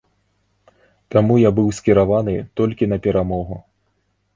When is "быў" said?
1.61-1.67